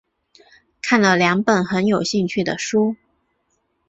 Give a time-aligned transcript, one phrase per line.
[0.81, 2.95] 看了两本很有兴趣的书